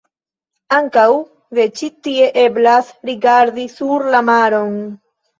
[0.75, 1.01] Ankaŭ
[1.57, 4.73] de ĉi-tie eblas rigardi sur la maron.